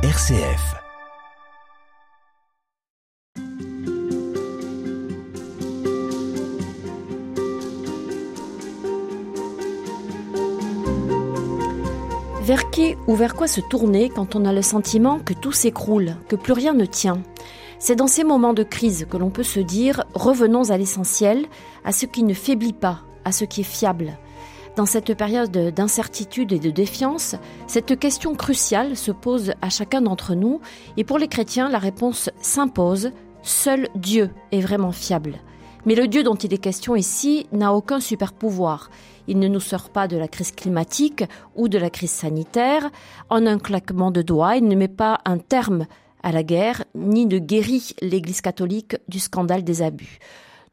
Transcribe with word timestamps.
RCF. 0.00 0.76
Vers 12.42 12.70
qui 12.70 12.94
ou 13.08 13.16
vers 13.16 13.34
quoi 13.34 13.48
se 13.48 13.60
tourner 13.60 14.08
quand 14.08 14.36
on 14.36 14.44
a 14.44 14.52
le 14.52 14.62
sentiment 14.62 15.18
que 15.18 15.34
tout 15.34 15.50
s'écroule, 15.50 16.14
que 16.28 16.36
plus 16.36 16.52
rien 16.52 16.74
ne 16.74 16.84
tient? 16.84 17.20
C'est 17.80 17.96
dans 17.96 18.06
ces 18.06 18.22
moments 18.22 18.54
de 18.54 18.62
crise 18.62 19.04
que 19.10 19.16
l'on 19.16 19.30
peut 19.30 19.42
se 19.42 19.58
dire 19.58 20.04
revenons 20.14 20.70
à 20.70 20.78
l'essentiel, 20.78 21.46
à 21.84 21.90
ce 21.90 22.06
qui 22.06 22.22
ne 22.22 22.34
faiblit 22.34 22.72
pas, 22.72 23.00
à 23.24 23.32
ce 23.32 23.44
qui 23.44 23.62
est 23.62 23.64
fiable. 23.64 24.16
Dans 24.78 24.86
cette 24.86 25.14
période 25.14 25.50
d'incertitude 25.74 26.52
et 26.52 26.60
de 26.60 26.70
défiance, 26.70 27.34
cette 27.66 27.98
question 27.98 28.36
cruciale 28.36 28.96
se 28.96 29.10
pose 29.10 29.52
à 29.60 29.70
chacun 29.70 30.02
d'entre 30.02 30.36
nous 30.36 30.60
et 30.96 31.02
pour 31.02 31.18
les 31.18 31.26
chrétiens, 31.26 31.68
la 31.68 31.80
réponse 31.80 32.30
s'impose, 32.40 33.10
seul 33.42 33.88
Dieu 33.96 34.30
est 34.52 34.60
vraiment 34.60 34.92
fiable. 34.92 35.40
Mais 35.84 35.96
le 35.96 36.06
Dieu 36.06 36.22
dont 36.22 36.36
il 36.36 36.54
est 36.54 36.58
question 36.58 36.94
ici 36.94 37.48
n'a 37.50 37.74
aucun 37.74 37.98
super 37.98 38.32
pouvoir. 38.32 38.88
Il 39.26 39.40
ne 39.40 39.48
nous 39.48 39.58
sort 39.58 39.90
pas 39.90 40.06
de 40.06 40.16
la 40.16 40.28
crise 40.28 40.52
climatique 40.52 41.24
ou 41.56 41.66
de 41.66 41.78
la 41.78 41.90
crise 41.90 42.12
sanitaire. 42.12 42.88
En 43.30 43.46
un 43.46 43.58
claquement 43.58 44.12
de 44.12 44.22
doigts, 44.22 44.54
il 44.54 44.68
ne 44.68 44.76
met 44.76 44.86
pas 44.86 45.18
un 45.24 45.38
terme 45.38 45.86
à 46.22 46.30
la 46.30 46.44
guerre, 46.44 46.84
ni 46.94 47.26
ne 47.26 47.40
guérit 47.40 47.96
l'Église 48.00 48.42
catholique 48.42 48.96
du 49.08 49.18
scandale 49.18 49.64
des 49.64 49.82
abus. 49.82 50.20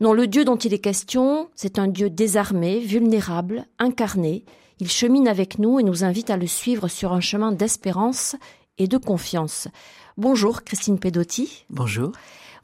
Non, 0.01 0.11
le 0.11 0.27
Dieu 0.27 0.43
dont 0.43 0.57
il 0.57 0.73
est 0.73 0.79
question, 0.79 1.49
c'est 1.55 1.79
un 1.79 1.87
Dieu 1.87 2.09
désarmé, 2.09 2.79
vulnérable, 2.79 3.65
incarné. 3.79 4.43
Il 4.79 4.89
chemine 4.89 5.27
avec 5.27 5.57
nous 5.57 5.79
et 5.79 5.83
nous 5.83 6.03
invite 6.03 6.29
à 6.29 6.37
le 6.37 6.47
suivre 6.47 6.89
sur 6.89 7.13
un 7.13 7.21
chemin 7.21 7.53
d'espérance 7.53 8.35
et 8.77 8.87
de 8.87 8.97
confiance. 8.97 9.69
Bonjour 10.17 10.63
Christine 10.63 10.99
Pedotti. 10.99 11.65
Bonjour. 11.69 12.11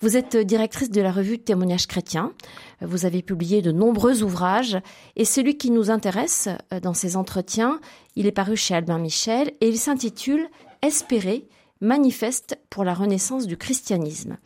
Vous 0.01 0.17
êtes 0.17 0.35
directrice 0.35 0.89
de 0.89 0.99
la 0.99 1.11
revue 1.11 1.39
Témoignages 1.39 1.87
chrétiens. 1.87 2.33
Vous 2.81 3.05
avez 3.05 3.21
publié 3.21 3.61
de 3.61 3.71
nombreux 3.71 4.23
ouvrages 4.23 4.77
et 5.15 5.25
celui 5.25 5.57
qui 5.57 5.71
nous 5.71 5.89
intéresse 5.89 6.49
euh, 6.73 6.79
dans 6.79 6.95
ces 6.95 7.15
entretiens, 7.15 7.79
il 8.15 8.25
est 8.25 8.31
paru 8.31 8.57
chez 8.57 8.73
Albin 8.73 8.97
Michel 8.97 9.53
et 9.61 9.69
il 9.69 9.77
s'intitule 9.77 10.49
Espérer, 10.81 11.47
manifeste 11.79 12.57
pour 12.69 12.83
la 12.83 12.93
renaissance 12.93 13.47
du 13.47 13.55
christianisme. 13.55 14.37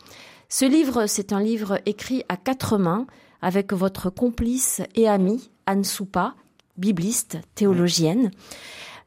Ce 0.48 0.64
livre, 0.64 1.06
c'est 1.06 1.32
un 1.32 1.40
livre 1.40 1.80
écrit 1.86 2.22
à 2.28 2.36
quatre 2.36 2.78
mains 2.78 3.06
avec 3.42 3.72
votre 3.72 4.10
complice 4.10 4.80
et 4.94 5.08
amie 5.08 5.50
Anne 5.66 5.82
Soupa, 5.82 6.34
bibliste, 6.76 7.38
théologienne. 7.56 8.30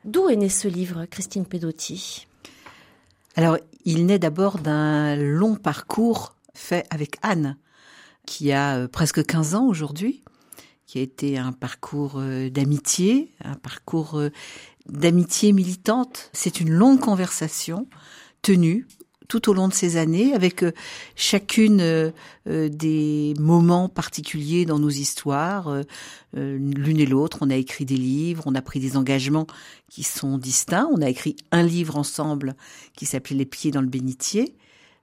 D'où 0.04 0.28
est 0.28 0.36
né 0.36 0.50
ce 0.50 0.68
livre, 0.68 1.06
Christine 1.06 1.46
Pedotti? 1.46 2.28
Alors, 3.36 3.58
il 3.86 4.06
naît 4.06 4.20
d'abord 4.20 4.60
d'un 4.60 5.16
long 5.16 5.56
parcours 5.56 6.36
fait 6.54 6.86
avec 6.90 7.16
Anne, 7.22 7.58
qui 8.26 8.52
a 8.52 8.76
euh, 8.76 8.88
presque 8.90 9.26
15 9.26 9.56
ans 9.56 9.66
aujourd'hui, 9.66 10.24
qui 10.88 11.00
a 11.00 11.02
été 11.02 11.38
un 11.38 11.54
parcours 11.54 12.16
euh, 12.18 12.50
d'amitié, 12.50 13.32
un 13.46 13.56
parcours 13.56 14.20
euh, 14.20 14.30
d'amitié 14.88 15.54
militante. 15.54 16.30
C'est 16.34 16.60
une 16.60 16.72
longue 16.72 17.00
conversation 17.00 17.88
tenue 18.42 18.88
tout 19.30 19.50
au 19.50 19.54
long 19.54 19.70
de 19.70 19.74
ces 19.74 19.96
années, 19.96 20.34
avec 20.34 20.66
chacune 21.16 22.12
des 22.46 23.34
moments 23.40 23.88
particuliers 23.88 24.66
dans 24.66 24.80
nos 24.80 24.90
histoires. 24.90 25.74
L'une 26.34 27.00
et 27.00 27.06
l'autre, 27.06 27.38
on 27.42 27.50
a 27.50 27.56
écrit 27.56 27.86
des 27.86 27.96
livres, 27.96 28.44
on 28.48 28.56
a 28.56 28.62
pris 28.62 28.82
des 28.82 28.98
engagements 28.98 29.48
qui 29.90 30.04
sont 30.04 30.38
distincts. 30.38 30.90
On 30.92 31.02
a 31.02 31.10
écrit 31.10 31.38
un 31.52 31.64
livre 31.64 31.96
ensemble 31.96 32.56
qui 32.96 33.06
s'appelait 33.06 33.38
Les 33.38 33.46
pieds 33.46 33.72
dans 33.72 33.82
le 33.82 33.88
bénitier. 33.88 34.56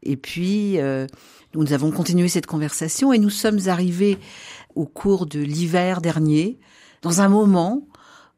Et 0.03 0.17
puis, 0.17 0.79
euh, 0.79 1.07
nous 1.55 1.73
avons 1.73 1.91
continué 1.91 2.29
cette 2.29 2.47
conversation 2.47 3.13
et 3.13 3.19
nous 3.19 3.31
sommes 3.31 3.61
arrivés 3.67 4.19
au 4.75 4.87
cours 4.87 5.27
de 5.27 5.41
l'hiver 5.41 6.01
dernier, 6.01 6.59
dans 7.03 7.21
un 7.21 7.29
moment 7.29 7.89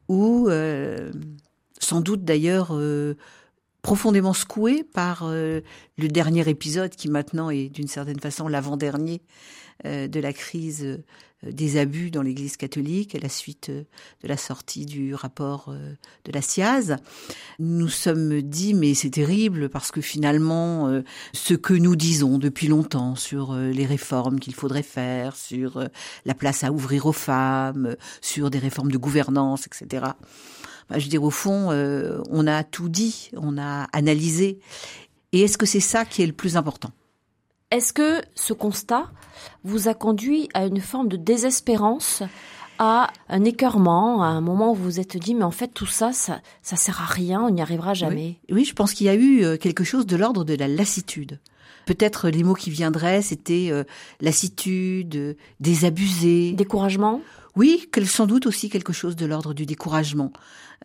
où, 0.09 0.49
euh, 0.49 1.11
sans 1.79 2.01
doute 2.01 2.25
d'ailleurs, 2.25 2.69
euh, 2.73 3.15
profondément 3.83 4.33
secoué 4.33 4.83
par 4.83 5.29
le 5.29 5.63
dernier 5.97 6.49
épisode 6.49 6.91
qui 6.91 7.09
maintenant 7.09 7.51
est 7.51 7.69
d'une 7.69 7.89
certaine 7.89 8.21
façon 8.21 8.49
l'avant-dernier 8.49 9.21
de 9.85 10.21
la 10.21 10.33
crise 10.33 10.99
euh, 11.45 11.53
des 11.53 11.79
abus 11.79 12.11
dans 12.11 12.23
l'Église 12.23 12.57
catholique 12.57 13.15
à 13.15 13.19
la 13.19 13.29
suite 13.29 13.69
euh, 13.69 13.85
de 14.23 14.29
la 14.29 14.37
sortie 14.37 14.87
du 14.87 15.15
rapport 15.15 15.67
euh, 15.69 15.95
de 16.25 16.33
la 16.33 16.43
SIAZ. 16.43 16.97
Nous 17.61 17.89
sommes 17.89 18.43
dit 18.43 18.75
mais 18.75 18.95
c'est 18.95 19.11
terrible 19.11 19.69
parce 19.69 19.93
que 19.93 20.01
finalement 20.01 21.03
ce 21.33 21.55
que 21.55 21.75
nous 21.75 21.97
disons 21.97 22.39
depuis 22.39 22.69
longtemps 22.69 23.15
sur 23.15 23.55
les 23.55 23.87
réformes 23.87 24.41
qu'il 24.41 24.55
faudrait 24.55 24.83
faire, 24.83 25.37
sur 25.37 25.83
la 26.25 26.35
place 26.35 26.65
à 26.65 26.73
ouvrir 26.73 27.07
aux 27.07 27.13
femmes, 27.13 27.97
sur 28.21 28.51
des 28.51 28.59
réformes 28.59 28.91
de 28.91 28.99
gouvernance, 28.99 29.67
etc. 29.67 30.07
Bah, 30.89 30.99
je 30.99 31.05
veux 31.05 31.11
dire 31.11 31.23
au 31.23 31.31
fond 31.31 31.69
on 32.31 32.47
a 32.47 32.65
tout 32.65 32.89
dit, 32.89 33.31
on 33.37 33.59
a 33.59 33.89
analysé. 33.93 34.59
Et 35.33 35.43
est-ce 35.43 35.59
que 35.59 35.67
c'est 35.67 35.81
ça 35.81 36.05
qui 36.05 36.23
est 36.23 36.27
le 36.27 36.33
plus 36.33 36.57
important? 36.57 36.91
Est-ce 37.71 37.93
que 37.93 38.23
ce 38.35 38.55
constat 38.55 39.11
vous 39.63 39.89
a 39.89 39.95
conduit 39.95 40.49
à 40.55 40.65
une 40.65 40.81
forme 40.81 41.09
de 41.09 41.19
désespérance, 41.19 42.23
à 42.79 43.11
un 43.29 43.45
écœurement, 43.45 44.23
à 44.23 44.29
un 44.29 44.41
moment 44.41 44.73
où 44.73 44.75
vous 44.75 44.85
vous 44.85 45.01
êtes 45.01 45.19
dit, 45.19 45.35
mais 45.35 45.45
en 45.45 45.51
fait, 45.51 45.69
tout 45.69 45.87
ça, 45.87 46.13
ça, 46.13 46.41
ça 46.63 46.77
sert 46.77 47.03
à 47.03 47.05
rien, 47.05 47.43
on 47.43 47.51
n'y 47.51 47.61
arrivera 47.61 47.93
jamais? 47.93 48.39
Oui. 48.51 48.65
je 48.65 48.73
pense 48.73 48.95
qu'il 48.95 49.07
y 49.07 49.11
a 49.11 49.15
eu 49.15 49.45
euh, 49.45 49.57
quelque 49.59 49.85
chose 49.85 50.07
de 50.07 50.17
l'ordre 50.17 50.45
de 50.45 50.55
la 50.55 50.67
lassitude. 50.69 51.41
Peut-être 51.85 52.31
les 52.31 52.43
mots 52.43 52.55
qui 52.55 52.71
viendraient, 52.71 53.21
c'était 53.21 53.69
euh, 53.71 53.85
lassitude, 54.21 55.17
euh, 55.17 55.35
désabusé. 55.61 56.53
Découragement? 56.53 57.21
Oui, 57.59 57.91
sans 58.07 58.27
doute 58.27 58.47
aussi 58.47 58.71
quelque 58.71 58.93
chose 58.93 59.17
de 59.17 59.27
l'ordre 59.27 59.53
du 59.53 59.67
découragement. 59.67 60.33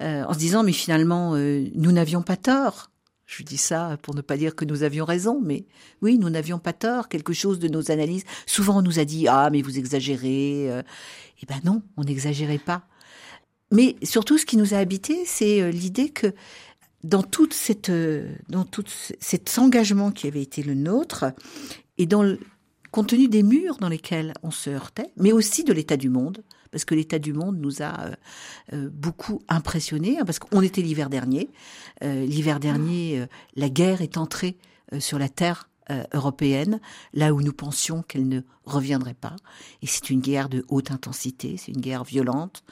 en 0.02 0.34
se 0.34 0.40
disant, 0.40 0.64
mais 0.64 0.74
finalement, 0.74 1.36
nous 1.36 1.92
n'avions 1.92 2.24
pas 2.24 2.36
tort. 2.36 2.90
Je 3.26 3.44
dis 3.44 3.58
ça 3.58 3.98
pour 4.02 4.16
ne 4.16 4.22
pas 4.22 4.38
dire 4.38 4.56
que 4.56 4.66
nous 4.66 4.84
avions 4.84 5.06
raison, 5.06 5.42
mais 5.42 5.66
oui, 6.02 6.18
nous 6.18 6.30
n'avions 6.30 6.60
pas 6.60 6.74
tort. 6.74 7.08
Quelque 7.08 7.34
chose 7.34 7.60
de 7.60 7.68
nos 7.68 7.90
analyses, 7.90 8.26
souvent 8.46 8.80
on 8.80 8.82
nous 8.82 9.00
a 9.00 9.06
dit 9.06 9.28
ah 9.28 9.50
mais 9.52 9.62
vous 9.62 9.80
exagérez. 9.80 10.70
Euh. 10.70 10.84
Eh 11.42 11.46
ben 11.46 11.60
non, 11.64 11.82
on 11.98 12.04
n'exagérait 12.04 12.60
pas. 12.60 12.84
Mais 13.72 13.96
surtout, 14.04 14.38
ce 14.38 14.46
qui 14.46 14.58
nous 14.58 14.74
a 14.74 14.78
habité, 14.78 15.24
c'est 15.26 15.62
euh, 15.62 15.72
l'idée 15.72 16.10
que 16.10 16.34
dans 17.04 17.24
toute 17.24 17.54
cette, 17.54 17.90
euh, 17.90 18.36
dans 18.50 18.66
tout 18.66 18.84
cet 18.88 19.58
engagement 19.58 20.12
qui 20.12 20.28
avait 20.28 20.42
été 20.42 20.62
le 20.62 20.76
nôtre, 20.76 21.26
et 21.98 22.06
dans 22.06 22.22
le, 22.22 22.40
compte 22.92 23.08
tenu 23.08 23.28
des 23.28 23.42
murs 23.42 23.78
dans 23.78 23.90
lesquels 23.90 24.34
on 24.44 24.52
se 24.52 24.70
heurtait, 24.70 25.12
mais 25.18 25.32
aussi 25.32 25.64
de 25.64 25.74
l'état 25.74 25.98
du 25.98 26.10
monde, 26.10 26.44
parce 26.74 26.86
que 26.86 26.96
l'état 26.96 27.20
du 27.20 27.34
monde 27.34 27.58
nous 27.60 27.84
a 27.84 28.02
euh, 28.02 28.16
euh, 28.74 28.90
beaucoup 28.92 29.44
impressionnés, 29.48 30.18
hein, 30.20 30.26
parce 30.26 30.40
qu'on 30.40 30.62
était 30.62 30.82
l'hiver 30.82 31.08
dernier. 31.08 31.52
Euh, 32.04 32.26
l'hiver 32.26 32.60
dernier, 32.60 33.26
la 33.56 33.70
guerre 33.70 34.02
est 34.02 34.18
entrée 34.18 34.58
sur 35.00 35.20
la 35.20 35.30
terre 35.30 35.70
européenne, 36.14 36.80
là 37.14 37.34
où 37.34 37.42
nous 37.42 37.52
pensions 37.52 38.04
qu'elle 38.04 38.28
ne 38.28 38.40
reviendrait 38.64 39.14
pas. 39.14 39.36
Et 39.82 39.88
c'est 39.88 40.10
une 40.10 40.22
guerre 40.22 40.48
de 40.48 40.64
haute 40.70 40.92
intensité, 40.92 41.58
c'est 41.58 41.74
une 41.74 41.82
guerre 41.82 42.06
violente. 42.06 42.64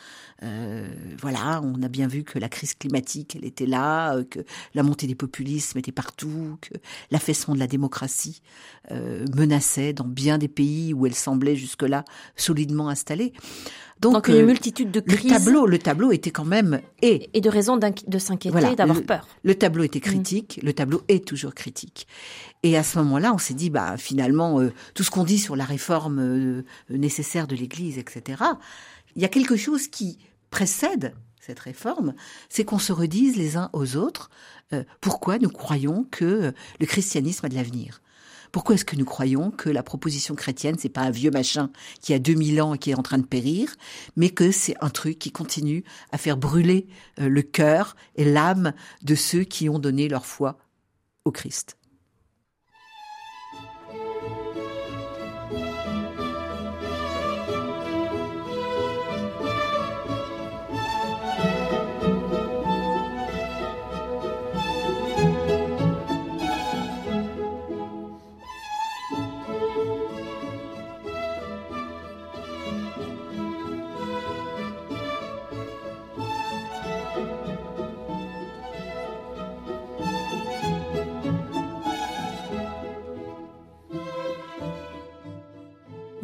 Voilà, 1.19 1.61
on 1.61 1.83
a 1.83 1.89
bien 1.89 2.07
vu 2.07 2.23
que 2.23 2.39
la 2.39 2.47
crise 2.47 2.73
climatique, 2.73 3.35
elle 3.35 3.43
était 3.43 3.65
là, 3.65 4.23
que 4.23 4.39
la 4.73 4.83
montée 4.83 5.07
des 5.07 5.15
populismes 5.15 5.77
était 5.77 5.91
partout, 5.91 6.57
que 6.61 6.73
l'affaissement 7.11 7.53
de 7.53 7.59
la 7.59 7.67
démocratie 7.67 8.41
menaçait 8.89 9.91
dans 9.91 10.07
bien 10.07 10.37
des 10.37 10.47
pays 10.47 10.93
où 10.93 11.05
elle 11.05 11.15
semblait 11.15 11.57
jusque-là 11.57 12.05
solidement 12.37 12.87
installée. 12.87 13.33
Donc, 14.01 14.27
une 14.27 14.45
multitude 14.45 14.91
de 14.91 14.99
crises. 14.99 15.23
Le 15.23 15.29
tableau, 15.29 15.65
le 15.65 15.79
tableau 15.79 16.11
était 16.11 16.31
quand 16.31 16.45
même 16.45 16.81
et, 17.01 17.29
et 17.33 17.41
de 17.41 17.49
raisons 17.49 17.77
de 17.77 18.17
s'inquiéter, 18.17 18.75
d'avoir 18.75 19.01
peur. 19.03 19.27
Le 19.43 19.55
tableau 19.55 19.83
était 19.83 19.99
mm. 19.99 20.01
critique, 20.01 20.59
le 20.63 20.73
tableau 20.73 21.03
est 21.07 21.25
toujours 21.25 21.53
critique. 21.53 22.07
Et 22.63 22.77
à 22.77 22.83
ce 22.83 22.97
moment-là, 22.99 23.33
on 23.33 23.37
s'est 23.37 23.53
dit, 23.53 23.69
bah 23.69 23.97
finalement, 23.97 24.59
tout 24.93 25.03
ce 25.03 25.11
qu'on 25.11 25.23
dit 25.23 25.39
sur 25.39 25.55
la 25.55 25.65
réforme 25.65 26.19
euh, 26.19 26.63
nécessaire 26.89 27.47
de 27.47 27.55
l'Église, 27.55 27.97
etc. 27.97 28.43
Il 29.15 29.21
y 29.21 29.25
a 29.25 29.29
quelque 29.29 29.55
chose 29.55 29.87
qui 29.87 30.17
précède 30.49 31.13
cette 31.39 31.59
réforme, 31.59 32.13
c'est 32.49 32.63
qu'on 32.63 32.79
se 32.79 32.93
redise 32.93 33.35
les 33.35 33.57
uns 33.57 33.69
aux 33.73 33.97
autres 33.97 34.29
euh, 34.73 34.83
pourquoi 35.01 35.37
nous 35.37 35.49
croyons 35.49 36.05
que 36.11 36.53
le 36.79 36.85
christianisme 36.85 37.45
a 37.45 37.49
de 37.49 37.55
l'avenir? 37.55 38.01
Pourquoi 38.51 38.75
est-ce 38.75 38.85
que 38.85 38.95
nous 38.95 39.05
croyons 39.05 39.51
que 39.51 39.69
la 39.69 39.83
proposition 39.83 40.35
chrétienne, 40.35 40.75
c'est 40.77 40.89
pas 40.89 41.01
un 41.01 41.11
vieux 41.11 41.31
machin 41.31 41.69
qui 42.01 42.13
a 42.13 42.19
2000 42.19 42.61
ans 42.61 42.73
et 42.73 42.77
qui 42.77 42.91
est 42.91 42.99
en 42.99 43.03
train 43.03 43.17
de 43.17 43.25
périr, 43.25 43.73
mais 44.15 44.29
que 44.29 44.51
c'est 44.51 44.75
un 44.81 44.89
truc 44.89 45.19
qui 45.19 45.31
continue 45.31 45.83
à 46.11 46.17
faire 46.17 46.37
brûler 46.37 46.87
euh, 47.19 47.29
le 47.29 47.41
cœur 47.41 47.95
et 48.15 48.25
l'âme 48.25 48.73
de 49.03 49.15
ceux 49.15 49.43
qui 49.43 49.69
ont 49.69 49.79
donné 49.79 50.09
leur 50.09 50.25
foi 50.25 50.57
au 51.23 51.31
Christ? 51.31 51.77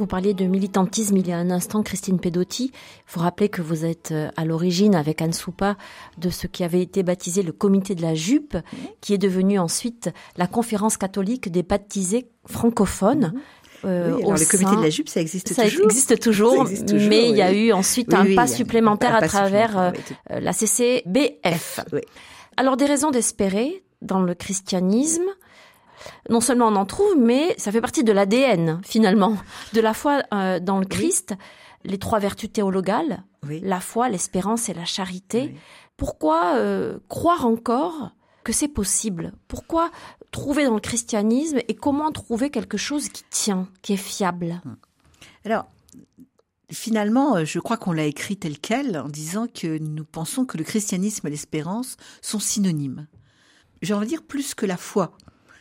Vous 0.07 0.11
parliez 0.11 0.33
de 0.33 0.45
militantisme 0.45 1.17
il 1.17 1.27
y 1.27 1.33
a 1.33 1.37
un 1.37 1.51
instant, 1.51 1.83
Christine 1.83 2.17
Pedotti. 2.17 2.71
Vous 3.09 3.19
rappelez 3.19 3.49
que 3.49 3.61
vous 3.61 3.83
êtes 3.83 4.13
euh, 4.13 4.29
à 4.37 4.45
l'origine, 4.45 4.95
avec 4.95 5.21
Anne 5.21 5.33
Soupa, 5.33 5.75
de 6.17 6.29
ce 6.29 6.47
qui 6.47 6.63
avait 6.63 6.81
été 6.81 7.03
baptisé 7.03 7.43
le 7.43 7.51
comité 7.51 7.93
de 7.93 8.01
la 8.01 8.15
jupe, 8.15 8.55
qui 9.01 9.13
est 9.13 9.17
devenu 9.17 9.59
ensuite 9.59 10.09
la 10.37 10.47
conférence 10.47 10.95
catholique 10.95 11.51
des 11.51 11.61
baptisés 11.61 12.29
francophones. 12.45 13.33
Mhm. 13.33 13.41
Euh, 13.83 14.13
oui, 14.15 14.23
le 14.23 14.49
comité 14.49 14.77
de 14.77 14.81
la 14.81 14.89
jupe, 14.89 15.09
ça 15.09 15.19
existe 15.19 15.51
ça 15.51 15.65
toujours. 15.65 15.87
Existe 15.87 16.19
toujours, 16.21 16.65
mais 17.09 17.29
il 17.29 17.35
y 17.35 17.41
a 17.41 17.51
eu 17.51 17.73
ensuite 17.73 18.13
un 18.13 18.33
pas 18.33 18.47
supplémentaire 18.47 19.13
à 19.13 19.27
travers 19.27 19.77
euh, 19.77 19.91
la 20.29 20.53
CCBF. 20.53 21.81
Alors 22.55 22.77
des 22.77 22.85
raisons 22.85 23.11
d'espérer 23.11 23.83
dans 24.01 24.21
le 24.21 24.35
christianisme, 24.35 25.27
non 26.29 26.41
seulement 26.41 26.67
on 26.67 26.75
en 26.75 26.85
trouve, 26.85 27.17
mais 27.17 27.55
ça 27.57 27.71
fait 27.71 27.81
partie 27.81 28.03
de 28.03 28.11
l'ADN 28.11 28.81
finalement 28.83 29.37
de 29.73 29.81
la 29.81 29.93
foi 29.93 30.23
euh, 30.33 30.59
dans 30.59 30.79
le 30.79 30.85
Christ. 30.85 31.33
Les 31.83 31.97
trois 31.97 32.19
vertus 32.19 32.51
théologales, 32.51 33.23
la 33.47 33.79
foi, 33.79 34.09
l'espérance 34.09 34.67
et 34.67 34.73
la 34.73 34.85
charité. 34.85 35.55
Pourquoi 35.95 36.55
euh, 36.55 36.99
croire 37.07 37.45
encore 37.45 38.11
que 38.43 38.51
c'est 38.51 38.67
possible? 38.67 39.33
Pourquoi 39.47 39.91
trouver 40.31 40.65
dans 40.65 40.73
le 40.73 40.79
christianisme 40.79 41.59
et 41.67 41.75
comment 41.75 42.11
trouver 42.11 42.49
quelque 42.49 42.77
chose 42.77 43.09
qui 43.09 43.23
tient, 43.29 43.67
qui 43.81 43.93
est 43.93 43.97
fiable? 43.97 44.61
Alors, 45.45 45.65
finalement, 46.71 47.37
euh, 47.37 47.45
je 47.45 47.59
crois 47.59 47.77
qu'on 47.77 47.93
l'a 47.93 48.05
écrit 48.05 48.37
tel 48.37 48.59
quel 48.59 48.97
en 48.97 49.07
disant 49.07 49.47
que 49.47 49.77
nous 49.77 50.05
pensons 50.05 50.45
que 50.45 50.57
le 50.57 50.63
christianisme 50.63 51.27
et 51.27 51.29
l'espérance 51.29 51.97
sont 52.21 52.39
synonymes. 52.39 53.07
J'ai 53.81 53.93
envie 53.93 54.05
de 54.05 54.11
dire 54.11 54.23
plus 54.23 54.55
que 54.55 54.65
la 54.65 54.77
foi. 54.77 55.11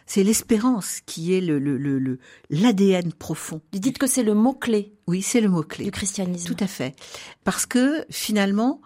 C'est 0.07 0.23
l'espérance 0.23 1.01
qui 1.05 1.35
est 1.35 1.41
le, 1.41 1.59
le, 1.59 2.19
l'ADN 2.49 3.13
profond. 3.13 3.61
Vous 3.73 3.81
dites 3.81 3.99
que 3.99 4.07
c'est 4.07 4.23
le 4.23 4.35
mot-clé. 4.35 4.95
Oui, 5.09 5.21
c'est 5.21 5.41
le 5.41 5.49
mot-clé. 5.49 5.85
Du 5.85 5.91
christianisme. 5.91 6.55
Tout 6.55 6.63
à 6.63 6.69
fait. 6.69 6.95
Parce 7.43 7.67
que 7.67 8.07
finalement, 8.09 8.81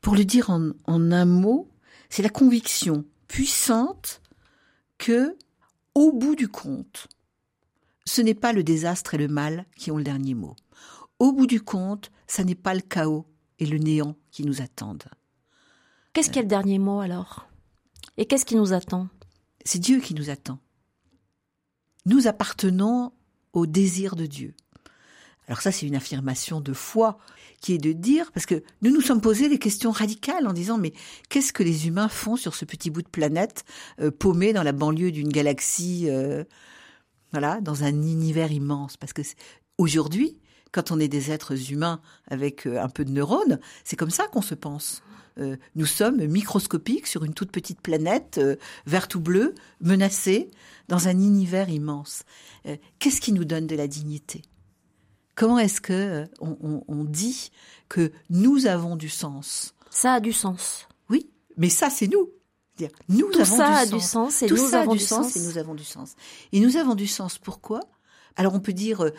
pour 0.00 0.16
le 0.16 0.24
dire 0.24 0.48
en, 0.50 0.70
en 0.86 1.12
un 1.12 1.26
mot, 1.26 1.68
c'est 2.08 2.22
la 2.22 2.30
conviction 2.30 3.04
puissante 3.28 4.22
que, 4.98 5.36
au 5.94 6.12
bout 6.12 6.36
du 6.36 6.48
compte, 6.48 7.08
ce 8.04 8.22
n'est 8.22 8.34
pas 8.34 8.52
le 8.52 8.64
désastre 8.64 9.14
et 9.14 9.18
le 9.18 9.28
mal 9.28 9.66
qui 9.76 9.90
ont 9.90 9.98
le 9.98 10.04
dernier 10.04 10.34
mot. 10.34 10.56
Au 11.18 11.32
bout 11.32 11.46
du 11.46 11.60
compte, 11.60 12.10
ça 12.26 12.44
n'est 12.44 12.54
pas 12.54 12.74
le 12.74 12.80
chaos 12.80 13.26
et 13.58 13.66
le 13.66 13.78
néant 13.78 14.16
qui 14.30 14.44
nous 14.44 14.62
attendent. 14.62 15.04
Qu'est-ce 16.12 16.30
qui 16.30 16.38
est 16.38 16.42
le 16.42 16.48
dernier 16.48 16.78
mot 16.78 17.00
alors? 17.00 17.46
Et 18.16 18.26
qu'est-ce 18.26 18.44
qui 18.44 18.56
nous 18.56 18.72
attend? 18.72 19.08
C'est 19.64 19.78
Dieu 19.78 20.00
qui 20.00 20.14
nous 20.14 20.30
attend. 20.30 20.58
Nous 22.06 22.26
appartenons 22.26 23.12
au 23.52 23.66
désir 23.66 24.16
de 24.16 24.26
Dieu. 24.26 24.54
Alors 25.48 25.60
ça, 25.60 25.72
c'est 25.72 25.86
une 25.86 25.96
affirmation 25.96 26.60
de 26.60 26.72
foi 26.72 27.18
qui 27.60 27.74
est 27.74 27.78
de 27.78 27.92
dire, 27.92 28.30
parce 28.32 28.46
que 28.46 28.62
nous 28.80 28.90
nous 28.90 29.00
sommes 29.00 29.20
posé 29.20 29.48
des 29.48 29.58
questions 29.58 29.90
radicales 29.90 30.46
en 30.46 30.52
disant, 30.52 30.78
mais 30.78 30.92
qu'est-ce 31.28 31.52
que 31.52 31.62
les 31.62 31.86
humains 31.86 32.08
font 32.08 32.36
sur 32.36 32.54
ce 32.54 32.64
petit 32.64 32.90
bout 32.90 33.02
de 33.02 33.08
planète 33.08 33.64
euh, 34.00 34.10
paumé 34.10 34.52
dans 34.52 34.62
la 34.62 34.72
banlieue 34.72 35.12
d'une 35.12 35.28
galaxie, 35.28 36.06
euh, 36.08 36.44
voilà, 37.30 37.60
dans 37.60 37.84
un 37.84 37.92
univers 37.92 38.50
immense? 38.50 38.96
Parce 38.96 39.12
que 39.12 39.22
aujourd'hui, 39.78 40.38
quand 40.72 40.90
on 40.90 40.98
est 40.98 41.08
des 41.08 41.30
êtres 41.30 41.70
humains 41.70 42.00
avec 42.26 42.66
euh, 42.66 42.82
un 42.82 42.88
peu 42.88 43.04
de 43.04 43.12
neurones, 43.12 43.60
c'est 43.84 43.96
comme 43.96 44.10
ça 44.10 44.26
qu'on 44.26 44.42
se 44.42 44.54
pense. 44.54 45.02
Euh, 45.38 45.56
nous 45.74 45.86
sommes 45.86 46.24
microscopiques 46.26 47.06
sur 47.06 47.24
une 47.24 47.34
toute 47.34 47.50
petite 47.50 47.80
planète 47.80 48.38
euh, 48.38 48.56
verte 48.86 49.14
ou 49.14 49.20
bleue, 49.20 49.54
menacée 49.80 50.50
dans 50.88 51.08
un 51.08 51.18
univers 51.18 51.68
immense. 51.68 52.24
Euh, 52.66 52.76
qu'est-ce 52.98 53.20
qui 53.20 53.32
nous 53.32 53.44
donne 53.44 53.66
de 53.66 53.76
la 53.76 53.86
dignité? 53.86 54.42
Comment 55.34 55.58
est-ce 55.58 55.80
que 55.80 56.26
on, 56.40 57.04
dit 57.04 57.50
que 57.88 58.12
nous 58.28 58.66
avons 58.66 58.96
du 58.96 59.08
sens? 59.08 59.74
Ça 59.88 60.14
a 60.14 60.20
du 60.20 60.32
sens. 60.32 60.86
Oui, 61.08 61.30
mais 61.56 61.70
ça 61.70 61.88
c'est 61.88 62.06
nous. 62.06 62.30
Nous 63.08 63.30
Tout 63.30 63.40
avons 63.40 63.56
ça 63.56 63.68
du 63.68 63.94
a 63.94 63.98
du 63.98 64.00
sens 64.00 64.42
et 64.42 64.46
Tout 64.46 64.56
nous 64.56 64.68
ça 64.68 64.80
avons 64.80 64.92
a 64.92 64.96
du 64.96 65.02
sens. 65.02 65.36
et 65.36 65.40
nous 65.40 65.56
avons 65.56 65.74
du 65.74 65.84
sens. 65.84 66.16
Et 66.52 66.60
nous 66.60 66.76
avons 66.76 66.94
du 66.94 67.06
sens. 67.06 67.38
Pourquoi? 67.38 67.80
Alors 68.36 68.54
on 68.54 68.60
peut 68.60 68.74
dire, 68.74 69.10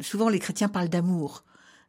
souvent 0.00 0.28
les 0.28 0.38
chrétiens 0.38 0.68
parlent 0.68 0.88
d'amour 0.88 1.44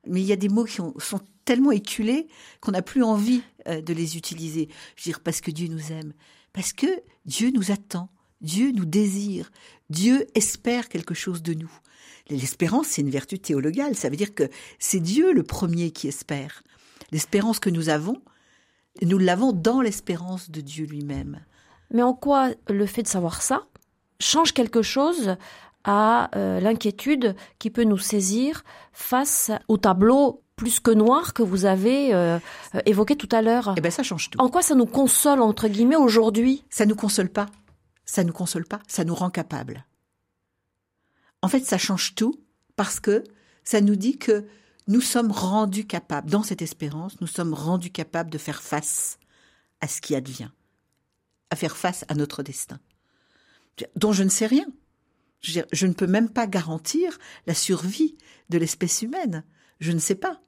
mais 0.07 0.21
il 0.21 0.27
y 0.27 0.31
a 0.31 0.37
des 0.37 0.49
mots 0.49 0.65
qui 0.65 0.77
sont 0.77 1.21
tellement 1.45 1.71
éculés 1.71 2.27
qu'on 2.61 2.71
n'a 2.71 2.81
plus 2.81 3.03
envie 3.03 3.41
euh, 3.67 3.81
de 3.81 3.93
les 3.93 4.17
utiliser. 4.17 4.69
Je 4.95 5.03
veux 5.03 5.11
dire, 5.11 5.19
parce 5.19 5.41
que 5.41 5.51
Dieu 5.51 5.67
nous 5.67 5.91
aime, 5.91 6.13
parce 6.53 6.73
que 6.73 6.87
Dieu 7.25 7.51
nous 7.51 7.71
attend, 7.71 8.09
Dieu 8.41 8.71
nous 8.71 8.85
désire, 8.85 9.51
Dieu 9.89 10.27
espère 10.35 10.89
quelque 10.89 11.13
chose 11.13 11.41
de 11.41 11.53
nous. 11.53 11.71
L'espérance, 12.29 12.87
c'est 12.87 13.01
une 13.01 13.09
vertu 13.09 13.39
théologale, 13.39 13.95
ça 13.95 14.09
veut 14.09 14.15
dire 14.15 14.35
que 14.35 14.49
c'est 14.77 14.99
Dieu 14.99 15.33
le 15.33 15.43
premier 15.43 15.91
qui 15.91 16.07
espère. 16.07 16.61
L'espérance 17.11 17.59
que 17.59 17.71
nous 17.71 17.89
avons, 17.89 18.21
nous 19.01 19.17
l'avons 19.17 19.51
dans 19.51 19.81
l'espérance 19.81 20.51
de 20.51 20.61
Dieu 20.61 20.85
lui-même. 20.85 21.39
Mais 21.91 22.03
en 22.03 22.13
quoi 22.13 22.51
le 22.67 22.85
fait 22.85 23.03
de 23.03 23.07
savoir 23.07 23.41
ça 23.41 23.65
change 24.19 24.53
quelque 24.53 24.81
chose 24.81 25.37
à 25.83 26.35
euh, 26.35 26.59
l'inquiétude 26.59 27.35
qui 27.57 27.69
peut 27.69 27.83
nous 27.83 27.97
saisir 27.97 28.63
face 28.91 29.51
au 29.67 29.77
tableau 29.77 30.43
plus 30.55 30.79
que 30.81 30.91
noir 30.91 31.33
que 31.33 31.41
vous 31.41 31.65
avez 31.65 32.13
euh, 32.13 32.37
euh, 32.75 32.81
évoqué 32.85 33.15
tout 33.15 33.29
à 33.31 33.41
l'heure. 33.41 33.73
Eh 33.77 33.81
ben 33.81 33.91
ça 33.91 34.03
change 34.03 34.29
tout. 34.29 34.39
En 34.39 34.49
quoi 34.49 34.61
ça 34.61 34.75
nous 34.75 34.85
console 34.85 35.41
entre 35.41 35.69
guillemets 35.69 35.95
aujourd'hui? 35.95 36.65
Ça 36.69 36.85
nous 36.85 36.95
console 36.95 37.29
pas. 37.29 37.45
Ça 38.03 38.23
nous 38.23 38.33
console 38.33 38.65
pas, 38.65 38.79
ça 38.87 39.05
nous 39.05 39.15
rend 39.15 39.29
capable. 39.29 39.85
En 41.41 41.47
fait, 41.47 41.63
ça 41.63 41.77
change 41.77 42.15
tout 42.15 42.33
parce 42.75 42.99
que 42.99 43.23
ça 43.63 43.81
nous 43.81 43.95
dit 43.95 44.17
que 44.17 44.47
nous 44.87 45.01
sommes 45.01 45.31
rendus 45.31 45.85
capables, 45.85 46.29
dans 46.29 46.41
cette 46.41 46.63
espérance, 46.63 47.21
nous 47.21 47.27
sommes 47.27 47.53
rendus 47.53 47.91
capables 47.91 48.31
de 48.31 48.39
faire 48.39 48.61
face 48.61 49.19
à 49.79 49.87
ce 49.87 50.01
qui 50.01 50.15
advient, 50.15 50.49
à 51.51 51.55
faire 51.55 51.77
face 51.77 52.03
à 52.09 52.15
notre 52.15 52.41
destin, 52.41 52.79
dont 53.95 54.11
je 54.11 54.23
ne 54.23 54.29
sais 54.29 54.47
rien. 54.47 54.65
Je, 55.41 55.85
ne 55.85 55.93
peux 55.93 56.07
même 56.07 56.29
pas 56.29 56.47
garantir 56.47 57.17
la 57.47 57.53
survie 57.53 58.17
de 58.49 58.57
l'espèce 58.57 59.01
humaine. 59.01 59.43
Je 59.79 59.91
ne 59.91 59.99
sais 59.99 60.15
pas. 60.15 60.41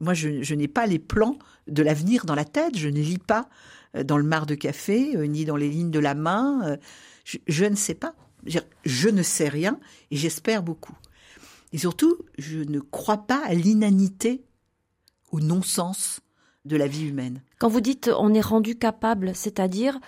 Moi, 0.00 0.14
je, 0.14 0.54
n'ai 0.54 0.68
pas 0.68 0.86
les 0.86 0.98
plans 0.98 1.38
de 1.66 1.82
l'avenir 1.82 2.24
dans 2.24 2.34
la 2.34 2.44
tête. 2.44 2.76
Je 2.76 2.88
ne 2.88 3.00
lis 3.00 3.18
pas 3.18 3.48
euh, 3.94 4.04
dans 4.04 4.16
le 4.16 4.24
mar 4.24 4.46
de 4.46 4.54
café, 4.54 5.16
euh, 5.16 5.26
ni 5.26 5.44
dans 5.44 5.56
les 5.56 5.68
lignes 5.68 5.90
de 5.90 5.98
la 5.98 6.14
main. 6.14 6.62
Euh, 6.64 6.76
je, 7.24 7.64
ne 7.64 7.74
sais 7.74 7.94
pas. 7.94 8.14
Je, 8.46 9.08
ne 9.08 9.22
sais 9.22 9.48
rien 9.48 9.78
et 10.10 10.16
j'espère 10.16 10.62
beaucoup. 10.62 10.96
Et 11.72 11.78
surtout, 11.78 12.16
je 12.38 12.58
ne 12.60 12.80
crois 12.80 13.26
pas 13.26 13.42
à 13.44 13.52
l'inanité, 13.52 14.44
au 15.30 15.40
non-sens 15.40 16.20
de 16.64 16.76
la 16.76 16.86
vie 16.86 17.06
humaine. 17.06 17.42
Quand 17.58 17.68
vous 17.68 17.82
dites 17.82 18.10
on 18.18 18.32
est 18.32 18.40
rendu 18.40 18.76
capable, 18.76 19.34
c'est-à-dire 19.34 19.98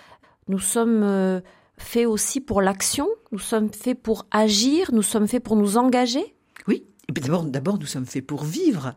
nous 0.47 0.57
sommes 0.57 1.41
faits 1.77 2.07
aussi 2.07 2.41
pour 2.41 2.63
l'action, 2.63 3.07
nous 3.31 3.39
sommes 3.39 3.71
faits 3.71 4.01
pour 4.01 4.25
agir, 4.31 4.91
nous 4.91 5.01
sommes 5.01 5.27
faits 5.27 5.43
pour 5.43 5.55
nous 5.55 5.77
engager 5.77 6.35
Oui, 6.67 6.85
d'abord, 7.09 7.43
d'abord 7.43 7.79
nous 7.79 7.85
sommes 7.85 8.05
faits 8.05 8.25
pour 8.25 8.43
vivre. 8.43 8.95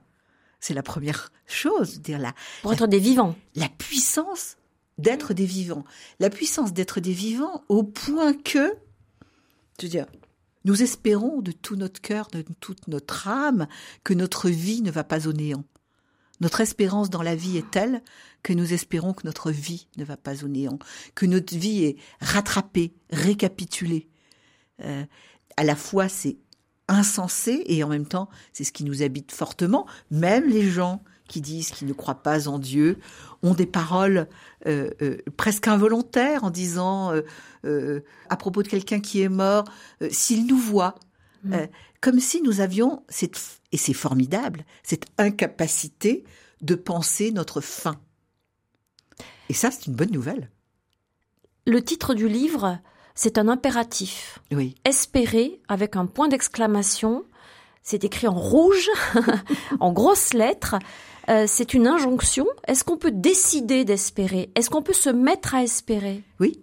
C'est 0.61 0.75
la 0.75 0.83
première 0.83 1.31
chose, 1.47 2.01
dire 2.01 2.19
la, 2.19 2.35
pour 2.63 2.73
être 2.73 2.87
des 2.87 2.99
vivants. 2.99 3.37
La 3.55 3.69
puissance 3.69 4.57
d'être 4.99 5.35
des 5.35 5.47
vivants. 5.47 5.85
La 6.21 6.31
puissance 6.31 6.73
d'être 6.73 7.01
des 7.01 7.13
vivants 7.13 7.65
au 7.69 7.83
point 7.83 8.33
que, 8.33 8.75
je 9.79 9.87
veux 9.87 9.91
dire, 9.91 10.07
nous 10.65 10.83
espérons 10.83 11.43
de 11.43 11.53
tout 11.53 11.77
notre 11.77 12.01
cœur, 12.01 12.29
de 12.29 12.43
toute 12.61 12.89
notre 12.89 13.29
âme, 13.29 13.67
que 14.03 14.15
notre 14.15 14.49
vie 14.49 14.81
ne 14.81 14.91
va 14.91 15.05
pas 15.05 15.29
au 15.29 15.33
néant. 15.33 15.65
Notre 16.41 16.61
espérance 16.61 17.11
dans 17.11 17.23
la 17.23 17.37
vie 17.37 17.59
est 17.59 17.71
telle 17.71 18.03
que 18.43 18.53
nous 18.53 18.73
espérons 18.73 19.13
que 19.13 19.27
notre 19.27 19.51
vie 19.51 19.87
ne 19.97 20.05
va 20.05 20.17
pas 20.17 20.45
au 20.45 20.49
néant, 20.49 20.79
que 21.15 21.27
notre 21.27 21.55
vie 21.55 21.85
est 21.85 21.97
rattrapée, 22.21 22.95
récapitulée. 23.11 24.09
Euh, 24.83 25.05
à 25.57 25.65
la 25.65 25.77
fois, 25.77 26.09
c'est 26.09 26.37
insensé 26.89 27.63
et 27.67 27.83
en 27.85 27.89
même 27.89 28.07
temps, 28.07 28.29
c'est 28.53 28.65
ce 28.65 28.73
qui 28.73 28.85
nous 28.85 29.03
habite 29.03 29.33
fortement. 29.33 29.87
Même 30.11 30.49
les 30.49 30.69
gens 30.69 31.03
qui 31.29 31.41
disent 31.41 31.71
qu'ils 31.71 31.89
ne 31.89 31.95
croient 31.95 32.23
pas 32.23 32.49
en 32.49 32.59
Dieu 32.59 32.99
ont 33.43 33.55
des 33.55 33.67
paroles 33.67 34.29
euh, 34.67 34.91
euh, 35.01 35.17
presque 35.37 35.69
involontaires 35.69 36.45
en 36.45 36.51
disant 36.51 37.13
à 38.29 38.37
propos 38.37 38.63
de 38.63 38.69
quelqu'un 38.69 39.01
qui 39.01 39.23
est 39.23 39.31
mort, 39.31 39.65
s'il 40.11 40.47
nous 40.47 40.59
voit, 40.59 40.97
mmh. 41.45 41.57
comme 42.03 42.21
si 42.21 42.43
nous 42.43 42.61
avions 42.61 43.03
cette 43.09 43.39
et 43.75 43.77
c'est 43.77 43.93
formidable 43.93 44.65
cette 44.85 45.07
incapacité 45.19 46.25
de 46.63 46.77
penser 46.77 47.33
notre 47.33 47.61
fin. 47.61 48.01
Et 49.49 49.53
ça, 49.53 49.73
c'est 49.73 49.87
une 49.87 49.97
bonne 49.97 50.13
nouvelle. 50.13 50.49
Le 51.67 51.83
titre 51.83 52.15
du 52.15 52.29
livre, 52.29 52.79
c'est 53.15 53.39
un 53.39 53.49
impératif. 53.49 54.41
Oui. 54.53 54.75
Espérer 54.85 55.61
avec 55.69 55.97
un 55.97 56.07
point 56.07 56.29
d'exclamation. 56.29 57.25
C'est 57.83 58.05
écrit 58.05 58.27
en 58.27 58.35
rouge, 58.35 58.91
en 59.81 59.93
grosses 59.93 60.33
lettres. 60.33 60.77
Euh, 61.29 61.45
c'est 61.47 61.75
une 61.75 61.87
injonction. 61.87 62.47
Est-ce 62.67 62.85
qu'on 62.85 62.97
peut 62.97 63.13
décider 63.13 63.85
d'espérer? 63.85 64.51
Est-ce 64.55 64.69
qu'on 64.71 64.83
peut 64.83 64.93
se 64.93 65.11
mettre 65.11 65.55
à 65.55 65.63
espérer? 65.63 66.23
Oui, 66.41 66.61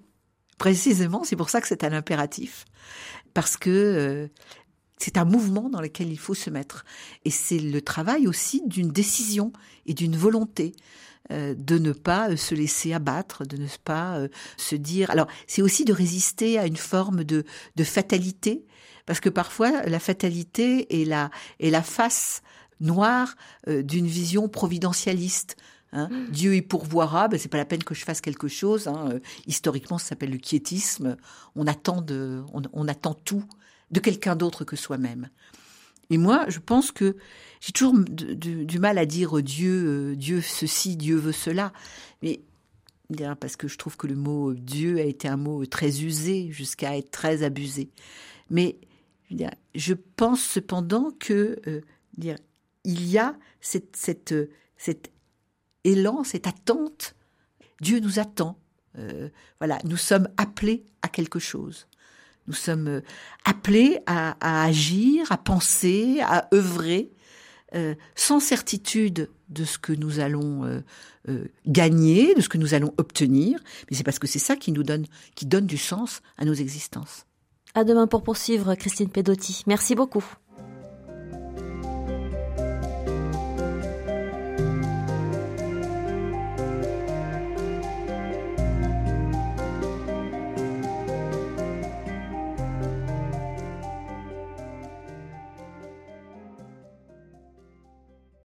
précisément. 0.58 1.24
C'est 1.24 1.36
pour 1.36 1.50
ça 1.50 1.62
que 1.62 1.68
c'est 1.68 1.84
un 1.84 1.94
impératif. 1.94 2.66
Parce 3.34 3.56
que 3.56 3.70
euh, 3.70 4.28
c'est 4.98 5.18
un 5.18 5.26
mouvement 5.26 5.70
dans 5.70 5.82
lequel 5.82 6.12
il 6.12 6.20
faut 6.20 6.34
se 6.34 6.50
mettre. 6.50 6.86
Et 7.24 7.32
c'est 7.32 7.60
le 7.60 7.82
travail 7.82 8.28
aussi 8.28 8.62
d'une 8.66 8.90
décision 8.90 9.54
et 9.86 9.94
d'une 9.94 10.16
volonté 10.16 10.74
de 11.30 11.78
ne 11.78 11.92
pas 11.92 12.36
se 12.36 12.56
laisser 12.56 12.94
abattre, 12.94 13.46
de 13.46 13.58
ne 13.58 13.68
pas 13.84 14.18
euh, 14.18 14.28
se 14.58 14.76
dire. 14.76 15.10
Alors, 15.12 15.28
c'est 15.48 15.62
aussi 15.62 15.86
de 15.86 15.94
résister 15.94 16.60
à 16.60 16.66
une 16.66 16.78
forme 16.78 17.24
de, 17.24 17.46
de 17.76 17.84
fatalité, 17.84 18.66
parce 19.06 19.20
que 19.20 19.30
parfois 19.30 19.84
la 19.84 20.00
fatalité 20.00 21.02
est 21.02 21.06
la, 21.06 21.30
est 21.60 21.70
la 21.70 21.84
face 21.84 22.42
noire 22.80 23.36
euh, 23.68 23.82
d'une 23.82 24.08
vision 24.08 24.50
providentialiste. 24.50 25.56
Hein. 25.94 26.10
Mm. 26.10 26.32
Dieu 26.32 26.56
y 26.56 26.62
pourvoira, 26.62 27.28
ben 27.28 27.40
c'est 27.40 27.50
pas 27.50 27.58
la 27.58 27.66
peine 27.66 27.84
que 27.84 27.96
je 27.96 28.04
fasse 28.04 28.22
quelque 28.22 28.48
chose. 28.48 28.88
Hein. 28.88 29.20
historiquement, 29.46 29.98
ça 29.98 30.10
s'appelle 30.10 30.32
le 30.32 30.38
quiétisme. 30.38 31.18
On 31.56 31.68
attend 31.68 32.02
de, 32.02 32.44
on 32.74 32.88
attend 32.88 33.14
tout 33.14 33.44
de 33.92 34.00
quelqu'un 34.00 34.36
d'autre 34.36 34.64
que 34.64 34.76
soi-même. 34.76 35.30
Et 36.12 36.18
moi, 36.18 36.46
je 36.50 36.60
pense 36.60 36.92
que 36.92 37.16
j'ai 37.62 37.72
toujours 37.72 37.96
du, 37.98 38.80
mal 38.80 38.98
à 38.98 39.06
dire 39.06 39.42
Dieu, 39.42 40.12
euh, 40.12 40.16
Dieu 40.16 40.42
ceci, 40.42 40.98
Dieu 40.98 41.16
veut 41.16 41.32
cela. 41.32 41.72
Mais 42.22 42.42
parce 43.40 43.56
que 43.56 43.68
je 43.68 43.78
trouve 43.78 43.98
que 43.98 44.08
le 44.08 44.16
mot 44.16 44.54
Dieu 44.54 44.98
a 44.98 45.04
été 45.04 45.28
un 45.28 45.38
mot 45.38 45.66
très 45.66 46.02
usé 46.04 46.52
jusqu'à 46.52 46.98
être 46.98 47.12
très 47.12 47.44
abusé. 47.44 47.90
Mais 48.50 48.78
je 49.74 49.94
pense 49.94 50.42
cependant 50.42 51.12
que 51.18 51.60
euh, 51.68 51.82
il 52.84 53.10
y 53.10 53.18
a 53.18 53.36
cette, 53.62 53.96
cet 53.96 55.12
élan, 55.86 56.24
cette 56.24 56.48
attente. 56.48 57.16
Dieu 57.80 58.00
nous 58.00 58.20
attend. 58.20 58.60
Euh, 58.98 59.30
voilà, 59.60 59.80
nous 59.86 59.98
sommes 59.98 60.28
appelés 60.36 60.86
à 61.02 61.08
quelque 61.08 61.40
chose. 61.40 61.88
Nous 62.52 62.58
sommes 62.58 62.88
euh, 62.90 63.02
appelés 63.46 64.00
à, 64.08 64.66
agir, 64.66 65.32
à 65.32 65.38
penser, 65.38 66.20
à 66.22 66.50
œuvrer, 66.54 67.14
euh, 67.76 67.96
sans 68.14 68.42
certitude 68.42 69.30
de 69.48 69.64
ce 69.64 69.78
que 69.78 69.94
nous 69.94 70.20
allons 70.20 70.66
euh, 71.30 71.46
gagner, 71.66 72.36
de 72.36 72.42
ce 72.42 72.50
que 72.50 72.58
nous 72.58 72.74
allons 72.74 72.94
obtenir, 72.98 73.58
mais 73.90 73.96
c'est 73.96 74.04
parce 74.04 74.20
que 74.20 74.28
c'est 74.28 74.38
ça 74.38 74.58
qui 74.58 74.74
nous 74.74 74.84
donne, 74.84 75.06
qui 75.34 75.46
donne 75.46 75.66
du 75.66 75.78
sens 75.78 76.22
à 76.38 76.44
nos 76.44 76.54
existences. 76.54 77.26
À 77.74 77.86
demain 77.86 78.06
pour 78.06 78.22
poursuivre, 78.22 78.76
Christine 78.76 79.08
Pedotti. 79.08 79.64
Merci 79.66 79.96
beaucoup. 79.96 80.26